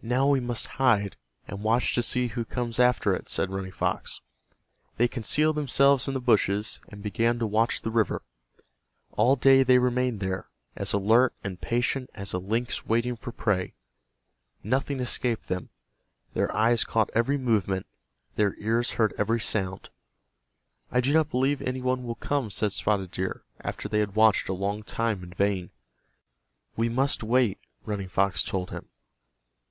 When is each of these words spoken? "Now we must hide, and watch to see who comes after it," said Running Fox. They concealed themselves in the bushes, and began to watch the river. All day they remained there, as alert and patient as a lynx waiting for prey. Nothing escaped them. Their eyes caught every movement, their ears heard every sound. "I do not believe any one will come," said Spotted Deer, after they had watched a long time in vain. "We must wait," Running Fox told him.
"Now 0.00 0.28
we 0.28 0.38
must 0.38 0.68
hide, 0.78 1.16
and 1.48 1.64
watch 1.64 1.92
to 1.96 2.04
see 2.04 2.28
who 2.28 2.44
comes 2.44 2.78
after 2.78 3.14
it," 3.14 3.28
said 3.28 3.50
Running 3.50 3.72
Fox. 3.72 4.20
They 4.96 5.08
concealed 5.08 5.56
themselves 5.56 6.06
in 6.06 6.14
the 6.14 6.20
bushes, 6.20 6.80
and 6.88 7.02
began 7.02 7.40
to 7.40 7.48
watch 7.48 7.82
the 7.82 7.90
river. 7.90 8.22
All 9.14 9.34
day 9.34 9.64
they 9.64 9.78
remained 9.80 10.20
there, 10.20 10.50
as 10.76 10.92
alert 10.92 11.34
and 11.42 11.60
patient 11.60 12.10
as 12.14 12.32
a 12.32 12.38
lynx 12.38 12.86
waiting 12.86 13.16
for 13.16 13.32
prey. 13.32 13.74
Nothing 14.62 15.00
escaped 15.00 15.48
them. 15.48 15.68
Their 16.32 16.54
eyes 16.54 16.84
caught 16.84 17.10
every 17.12 17.36
movement, 17.36 17.84
their 18.36 18.54
ears 18.60 18.90
heard 18.92 19.12
every 19.18 19.40
sound. 19.40 19.90
"I 20.92 21.00
do 21.00 21.12
not 21.12 21.28
believe 21.28 21.60
any 21.60 21.82
one 21.82 22.04
will 22.04 22.14
come," 22.14 22.50
said 22.50 22.72
Spotted 22.72 23.10
Deer, 23.10 23.42
after 23.62 23.88
they 23.88 23.98
had 23.98 24.14
watched 24.14 24.48
a 24.48 24.52
long 24.52 24.84
time 24.84 25.24
in 25.24 25.30
vain. 25.30 25.70
"We 26.76 26.88
must 26.88 27.24
wait," 27.24 27.58
Running 27.84 28.08
Fox 28.08 28.44
told 28.44 28.70
him. 28.70 28.88